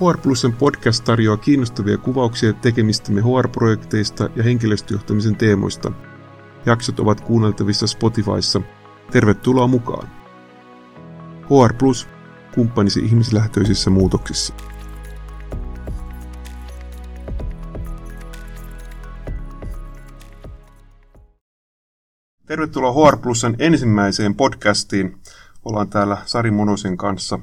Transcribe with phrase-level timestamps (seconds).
[0.00, 5.92] HR Plusen podcast tarjoaa kiinnostavia kuvauksia tekemistämme HR-projekteista ja henkilöstöjohtamisen teemoista.
[6.66, 8.60] Jaksot ovat kuunneltavissa Spotifyssa.
[9.10, 10.08] Tervetuloa mukaan!
[11.42, 12.08] HR Plus,
[12.54, 14.54] kumppanisi ihmislähtöisissä muutoksissa.
[22.46, 25.18] Tervetuloa HR Plusen ensimmäiseen podcastiin.
[25.64, 27.38] Ollaan täällä Sari Monosen kanssa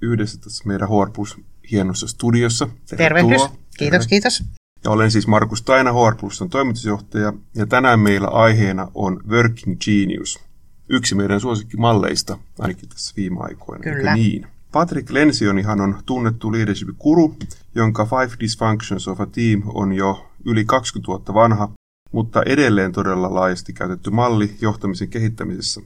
[0.00, 2.68] yhdessä tässä meidän HR Plus hienossa studiossa.
[2.96, 3.42] Tervehdys.
[3.78, 4.42] Kiitos, kiitos.
[4.84, 10.40] Ja olen siis Markus Taina, HR Plusan toimitusjohtaja, ja tänään meillä aiheena on Working Genius.
[10.88, 13.82] Yksi meidän suosikkimalleista, ainakin tässä viime aikoina.
[13.82, 14.14] Kyllä.
[14.14, 14.46] niin?
[14.72, 17.36] Patrick Lensionihan on tunnettu leadership-kuru,
[17.74, 21.70] jonka Five Dysfunctions of a Team on jo yli 20 vuotta vanha,
[22.12, 25.80] mutta edelleen todella laajasti käytetty malli johtamisen kehittämisessä.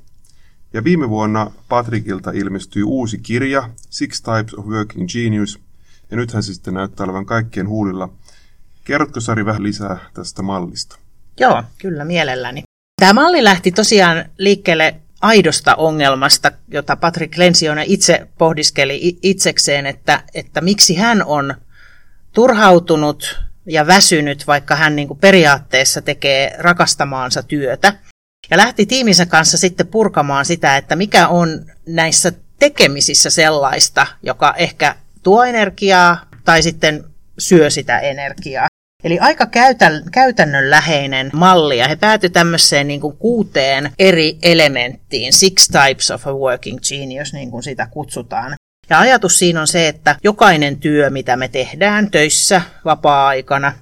[0.73, 5.61] Ja viime vuonna Patrickilta ilmestyi uusi kirja, Six Types of Working Genius,
[6.11, 8.09] ja nythän sitten näyttää olevan kaikkien huulilla.
[8.85, 10.99] Kerrotko Sari vähän lisää tästä mallista?
[11.41, 12.63] Joo, kyllä mielelläni.
[13.01, 20.61] Tämä malli lähti tosiaan liikkeelle aidosta ongelmasta, jota Patrick Lensione itse pohdiskeli itsekseen, että, että
[20.61, 21.55] miksi hän on
[22.33, 27.95] turhautunut ja väsynyt, vaikka hän niin kuin periaatteessa tekee rakastamaansa työtä.
[28.51, 34.97] Ja lähti tiiminsä kanssa sitten purkamaan sitä, että mikä on näissä tekemisissä sellaista, joka ehkä
[35.29, 37.05] tuo energiaa tai sitten
[37.39, 38.67] syö sitä energiaa.
[39.05, 39.47] Eli aika
[40.13, 46.33] käytännönläheinen malli, ja he päätyi tämmöiseen niin kuin kuuteen eri elementtiin, six types of a
[46.33, 48.55] working genius, niin kuin sitä kutsutaan.
[48.91, 53.73] Ja ajatus siinä on se, että jokainen työ, mitä me tehdään töissä, vapaa-aikana,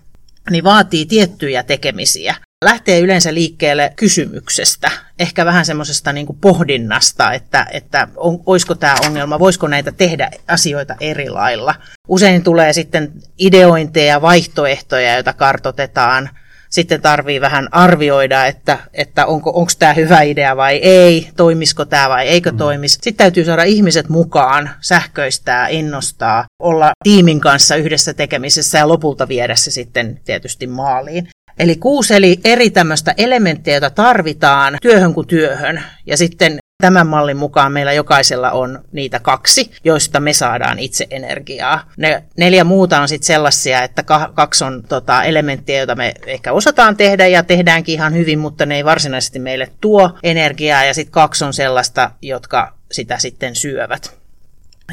[0.51, 8.09] niin vaatii tiettyjä tekemisiä lähtee yleensä liikkeelle kysymyksestä, ehkä vähän semmoisesta niin pohdinnasta, että, että
[8.17, 11.75] on, olisiko tämä ongelma, voisiko näitä tehdä asioita eri lailla.
[12.09, 16.31] Usein tulee sitten ideointeja, vaihtoehtoja, joita kartotetaan.
[16.71, 22.09] Sitten tarvii vähän arvioida, että, että onko onko tämä hyvä idea vai ei, toimisiko tämä
[22.09, 22.59] vai eikö mm.
[22.59, 22.93] toimisi.
[22.93, 29.57] Sitten täytyy saada ihmiset mukaan, sähköistää, innostaa, olla tiimin kanssa yhdessä tekemisessä ja lopulta viedä
[29.57, 31.29] se sitten tietysti maaliin.
[31.59, 35.83] Eli kuusi eli eri tämmöistä elementtiä, joita tarvitaan työhön kuin työhön.
[36.07, 41.91] Ja sitten tämän mallin mukaan meillä jokaisella on niitä kaksi, joista me saadaan itse energiaa.
[41.97, 44.03] Ne neljä muuta on sitten sellaisia, että
[44.35, 48.77] kaksi on tota, elementtiä, joita me ehkä osataan tehdä ja tehdäänkin ihan hyvin, mutta ne
[48.77, 50.85] ei varsinaisesti meille tuo energiaa.
[50.85, 54.26] Ja sitten kaksi on sellaista, jotka sitä sitten syövät.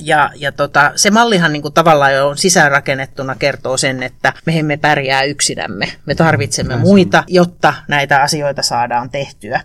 [0.02, 4.78] Ja, ja tota, se mallihan niin kuin tavallaan jo sisäänrakennettuna kertoo sen, että me emme
[4.78, 5.88] pärjää yksinämme.
[6.06, 9.62] Me tarvitsemme muita, jotta näitä asioita saadaan tehtyä.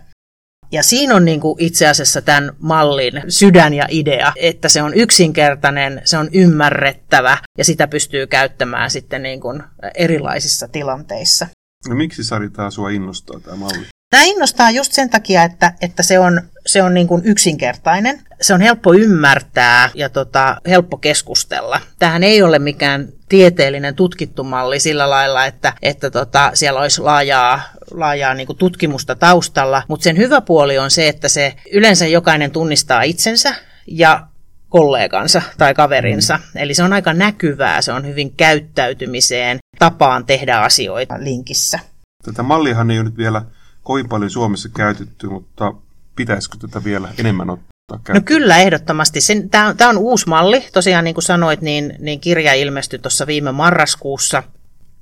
[0.71, 4.93] Ja siinä on niin kuin itse asiassa tämän mallin sydän ja idea, että se on
[4.93, 9.63] yksinkertainen, se on ymmärrettävä ja sitä pystyy käyttämään sitten niin kuin
[9.95, 11.47] erilaisissa tilanteissa.
[11.89, 13.85] No miksi Sari tämä sua innostaa tämä malli?
[14.09, 18.53] Tämä innostaa just sen takia, että, että se on, se on niin kuin yksinkertainen, se
[18.53, 21.81] on helppo ymmärtää ja tota, helppo keskustella.
[21.99, 27.61] Tähän ei ole mikään tieteellinen tutkittu malli sillä lailla, että, että tota, siellä olisi laajaa,
[27.91, 32.51] laajaa niin kuin tutkimusta taustalla, mutta sen hyvä puoli on se, että se yleensä jokainen
[32.51, 33.55] tunnistaa itsensä
[33.87, 34.27] ja
[34.69, 36.37] kollegansa tai kaverinsa.
[36.37, 36.61] Mm.
[36.61, 41.79] Eli se on aika näkyvää, se on hyvin käyttäytymiseen, tapaan tehdä asioita linkissä.
[42.23, 43.41] Tätä mallihan ei ole nyt vielä
[43.89, 45.73] kovin paljon Suomessa käytetty, mutta
[46.15, 48.15] pitäisikö tätä vielä enemmän ottaa käyttöön?
[48.15, 49.19] No kyllä, ehdottomasti.
[49.51, 50.65] Tämä on uusi malli.
[50.73, 54.43] Tosiaan niin kuin sanoit, niin, niin kirja ilmestyi tuossa viime marraskuussa.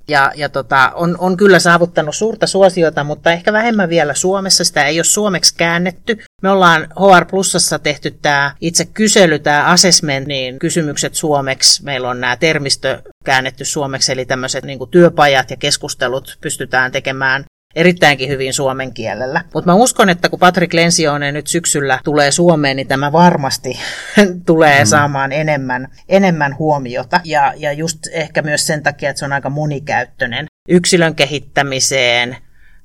[0.07, 4.63] Ja, ja tota, on, on kyllä saavuttanut suurta suosiota, mutta ehkä vähemmän vielä Suomessa.
[4.63, 6.17] Sitä ei ole suomeksi käännetty.
[6.41, 11.83] Me ollaan HR Plusassa tehty tämä itse kysely, tämä assessment, niin kysymykset suomeksi.
[11.83, 17.45] Meillä on nämä termistö käännetty suomeksi, eli tämmöiset niin työpajat ja keskustelut pystytään tekemään
[17.77, 19.43] erittäinkin hyvin suomen kielellä.
[19.53, 23.79] Mutta mä uskon, että kun Patrick Lensionen nyt syksyllä tulee Suomeen, niin tämä varmasti
[24.45, 24.87] tulee mm.
[24.87, 27.21] saamaan enemmän, enemmän huomiota.
[27.23, 32.37] Ja, ja just ehkä myös sen takia, että se on aika monikäyttöinen yksilön kehittämiseen,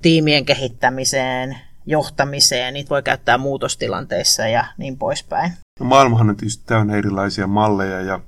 [0.02, 1.56] tiimien kehittämiseen,
[1.86, 5.52] johtamiseen, niitä voi käyttää muutostilanteissa ja niin poispäin.
[5.80, 8.20] No maailmahan on tietysti täynnä erilaisia malleja ja,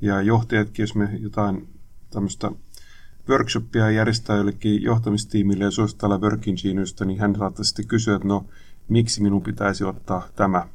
[0.00, 1.68] ja johtajatkin, jos me jotain
[2.10, 2.50] tämmöistä
[3.28, 6.20] workshoppia järjestää jollekin johtamistiimille ja suositella
[6.62, 8.44] Geniusta, niin hän saattaa sitten kysyä, että no
[8.88, 10.66] miksi minun pitäisi ottaa tämä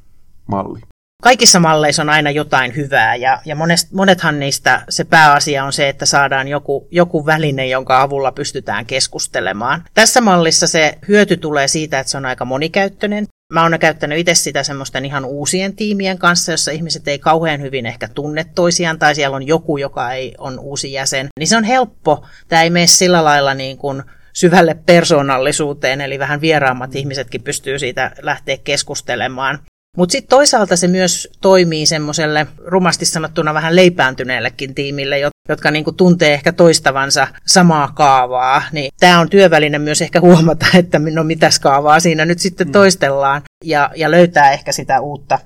[0.46, 0.80] malli?
[1.22, 5.88] Kaikissa malleissa on aina jotain hyvää ja, ja monest, monethan niistä se pääasia on se,
[5.88, 9.84] että saadaan joku, joku väline, jonka avulla pystytään keskustelemaan.
[9.94, 13.26] Tässä mallissa se hyöty tulee siitä, että se on aika monikäyttöinen.
[13.54, 17.86] Mä oon käyttänyt itse sitä semmoisten ihan uusien tiimien kanssa, jossa ihmiset ei kauhean hyvin
[17.86, 21.28] ehkä tunne toisiaan, tai siellä on joku, joka ei on uusi jäsen.
[21.40, 22.26] Niin se on helppo.
[22.48, 24.02] Tämä ei mene sillä lailla niin kuin
[24.32, 29.58] syvälle persoonallisuuteen, eli vähän vieraammat ihmisetkin pystyy siitä lähteä keskustelemaan.
[29.96, 35.18] Mutta sitten toisaalta se myös toimii semmoiselle rumasti sanottuna vähän leipääntyneellekin tiimille,
[35.48, 38.62] jotka niinku tuntee ehkä toistavansa samaa kaavaa.
[38.72, 42.72] Niin tämä on työväline myös ehkä huomata, että no mitäs kaavaa siinä nyt sitten mm.
[42.72, 45.38] toistellaan ja, ja löytää ehkä sitä uutta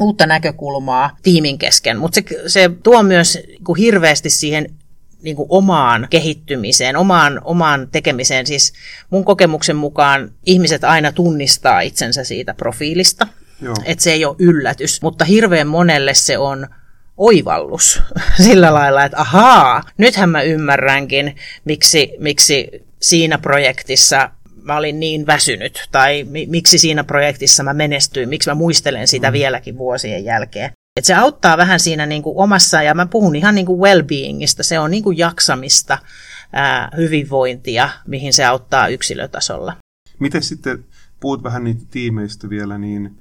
[0.00, 3.38] uutta näkökulmaa tiimin kesken, mutta se, se tuo myös
[3.68, 4.66] niin hirveästi siihen
[5.22, 8.46] niin kuin omaan kehittymiseen, omaan, omaan tekemiseen.
[8.46, 8.72] Siis
[9.10, 13.28] mun kokemuksen mukaan ihmiset aina tunnistaa itsensä siitä profiilista,
[13.84, 16.66] että se ei ole yllätys, mutta hirveän monelle se on
[17.16, 18.02] oivallus
[18.44, 24.30] sillä lailla, että ahaa, nythän mä ymmärränkin, miksi, miksi siinä projektissa
[24.62, 29.30] mä olin niin väsynyt, tai mi- miksi siinä projektissa mä menestyin, miksi mä muistelen sitä
[29.30, 29.32] mm.
[29.32, 30.70] vieläkin vuosien jälkeen.
[30.96, 34.62] Et se auttaa vähän siinä niin kuin omassa, ja mä puhun ihan niin kuin well-beingistä,
[34.62, 35.98] se on niin kuin jaksamista,
[36.52, 39.76] ää, hyvinvointia, mihin se auttaa yksilötasolla.
[40.18, 40.84] Miten sitten,
[41.20, 43.18] puhut vähän niitä tiimeistä vielä, niin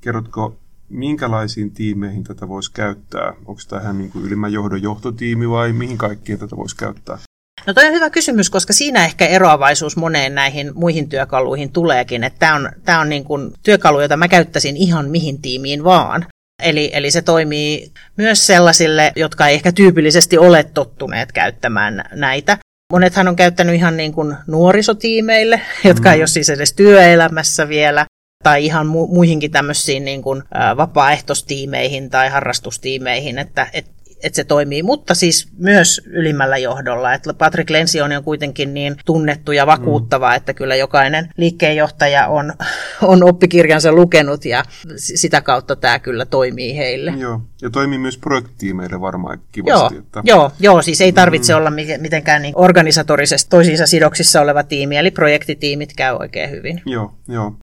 [0.00, 0.56] kerrotko,
[0.88, 3.32] minkälaisiin tiimeihin tätä voisi käyttää?
[3.46, 7.18] Onko tämä ihan niin kuin ylimmän johdon johtotiimi vai mihin kaikkiin tätä voisi käyttää?
[7.66, 12.24] No toi on hyvä kysymys, koska siinä ehkä eroavaisuus moneen näihin muihin työkaluihin tuleekin.
[12.24, 16.26] Että tämä on, tämä on niin kuin työkalu, jota mä käyttäisin ihan mihin tiimiin vaan.
[16.62, 22.58] Eli, eli se toimii myös sellaisille, jotka ei ehkä tyypillisesti ole tottuneet käyttämään näitä.
[22.92, 26.12] Monethan on käyttänyt ihan niin kuin nuorisotiimeille, jotka mm.
[26.14, 28.06] ei ole siis edes työelämässä vielä,
[28.44, 33.86] tai ihan mu- muihinkin tämmöisiin niin kuin, ä, vapaaehtoistiimeihin tai harrastustiimeihin, että et
[34.24, 37.12] että se toimii, mutta siis myös ylimmällä johdolla.
[37.12, 40.36] Että Patrick Lensioni on kuitenkin niin tunnettu ja vakuuttava, mm.
[40.36, 42.52] että kyllä jokainen liikkeenjohtaja on,
[43.02, 44.64] on oppikirjansa lukenut ja
[44.96, 47.14] sitä kautta tämä kyllä toimii heille.
[47.18, 49.94] Joo, ja toimii myös projektiimeille varmaan kivasti.
[49.94, 50.22] Joo, että...
[50.24, 51.56] joo, joo siis ei tarvitse mm.
[51.56, 56.82] olla mitenkään niin organisatorisesti toisiinsa sidoksissa oleva tiimi, eli projektitiimit käy oikein hyvin.
[56.86, 57.56] Joo, joo.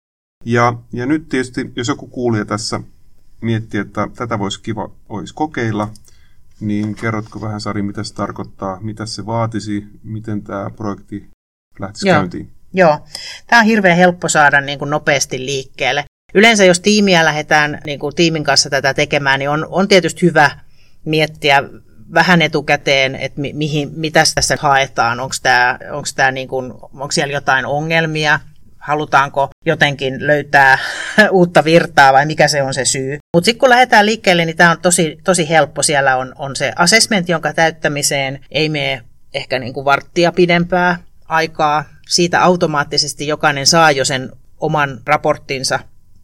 [0.45, 2.81] Ja, ja nyt tietysti, jos joku kuulija tässä
[3.41, 5.89] miettii, että tätä voisi kiva olisi kokeilla,
[6.61, 11.31] niin kerrotko vähän Sari, mitä se tarkoittaa, mitä se vaatisi, miten tämä projekti
[11.79, 12.17] lähtisi Joo.
[12.17, 12.51] käyntiin?
[12.73, 12.99] Joo,
[13.47, 16.05] tämä on hirveän helppo saada niin kuin nopeasti liikkeelle.
[16.35, 20.51] Yleensä jos tiimiä lähdetään niin kuin tiimin kanssa tätä tekemään, niin on, on tietysti hyvä
[21.05, 21.63] miettiä
[22.15, 25.35] vähän etukäteen, että mi, mihin, mitä tässä haetaan, onko,
[26.33, 28.41] niin kuin, onko siellä jotain ongelmia,
[28.81, 30.79] halutaanko jotenkin löytää
[31.31, 33.19] uutta virtaa vai mikä se on se syy.
[33.37, 35.83] Mutta sitten kun lähdetään liikkeelle, niin tämä on tosi, tosi helppo.
[35.83, 39.03] Siellä on, on se assessment, jonka täyttämiseen ei mene
[39.35, 40.97] ehkä niin kuin varttia pidempää
[41.29, 41.85] aikaa.
[42.09, 44.31] Siitä automaattisesti jokainen saa jo sen
[44.61, 45.81] oman raporttinsa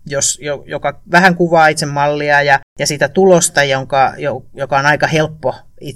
[0.07, 4.15] jos, joka vähän kuvaa itse mallia ja, ja sitä tulosta, jonka,
[4.55, 5.55] joka on aika helppo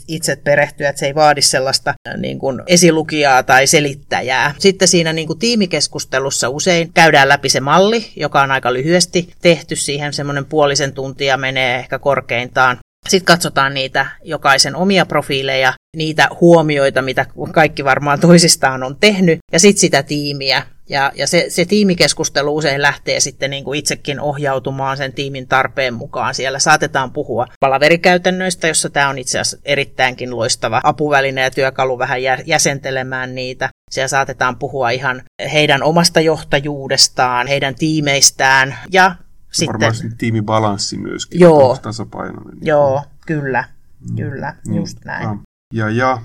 [0.08, 4.54] itse perehtyä, että se ei vaadi sellaista äh, niin kuin esilukijaa tai selittäjää.
[4.58, 9.76] Sitten siinä niin kuin tiimikeskustelussa usein käydään läpi se malli, joka on aika lyhyesti tehty
[9.76, 12.78] siihen, semmoinen puolisen tuntia menee ehkä korkeintaan.
[13.08, 19.60] Sitten katsotaan niitä jokaisen omia profiileja, niitä huomioita, mitä kaikki varmaan toisistaan on tehnyt, ja
[19.60, 24.96] sitten sitä tiimiä, ja, ja se, se tiimikeskustelu usein lähtee sitten niin kuin itsekin ohjautumaan
[24.96, 26.34] sen tiimin tarpeen mukaan.
[26.34, 32.22] Siellä saatetaan puhua palaverikäytännöistä, jossa tämä on itse asiassa erittäinkin loistava apuväline ja työkalu vähän
[32.46, 33.68] jäsentelemään niitä.
[33.90, 39.14] Siellä saatetaan puhua ihan heidän omasta johtajuudestaan, heidän tiimeistään ja
[39.52, 39.80] sitten...
[39.80, 41.40] Varmaan tiimibalanssi myöskin.
[41.40, 42.58] Joo, tasapainoinen.
[42.62, 43.64] Joo, kyllä,
[44.10, 44.16] mm.
[44.16, 44.74] kyllä, mm.
[44.74, 45.40] just näin.
[45.74, 46.18] Ja, ja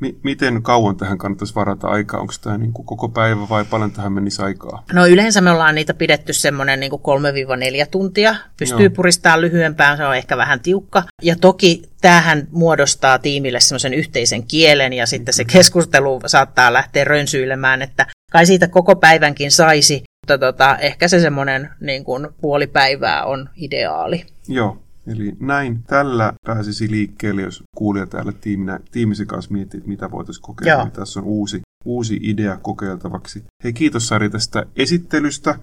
[0.00, 2.20] Mi- miten kauan tähän kannattaisi varata aikaa?
[2.20, 4.84] Onko tämä niin kuin koko päivä vai paljon tähän menisi aikaa?
[4.92, 8.36] No yleensä me ollaan niitä pidetty semmoinen niin 3-4 tuntia.
[8.56, 8.94] Pystyy Joo.
[8.96, 11.02] puristamaan lyhyempään, se on ehkä vähän tiukka.
[11.22, 17.82] Ja toki tämähän muodostaa tiimille semmoisen yhteisen kielen ja sitten se keskustelu saattaa lähteä rönsyilemään,
[17.82, 23.24] että kai siitä koko päivänkin saisi, mutta tota, ehkä se semmoinen niin kuin puoli päivää
[23.24, 24.24] on ideaali.
[24.48, 30.10] Joo, Eli näin tällä pääsisi liikkeelle, jos kuulija täällä tiiminä, tiimisi kanssa miettii, että mitä
[30.10, 30.84] voitaisiin kokeilla.
[30.84, 33.44] Niin tässä on uusi, uusi idea kokeiltavaksi.
[33.64, 35.54] Hei, kiitos Sari tästä esittelystä.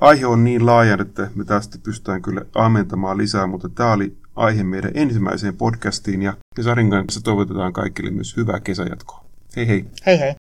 [0.00, 4.64] Aihe on niin laaja, että me tästä pystytään kyllä ammentamaan lisää, mutta tämä oli aihe
[4.64, 9.24] meidän ensimmäiseen podcastiin ja Sarin kanssa toivotetaan kaikille myös hyvää kesäjatkoa.
[9.56, 9.84] Hei hei!
[10.06, 10.34] Hei hei!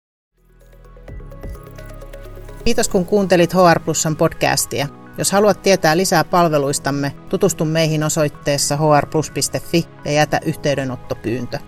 [2.68, 4.88] Kiitos kun kuuntelit HR Plusan podcastia.
[5.18, 11.58] Jos haluat tietää lisää palveluistamme, tutustu meihin osoitteessa hrplus.fi ja jätä yhteydenottopyyntö.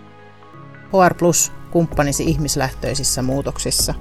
[0.87, 3.93] HR Plus, kumppanisi ihmislähtöisissä muutoksissa.